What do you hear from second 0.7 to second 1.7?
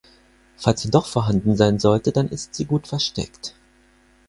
sie doch vorhanden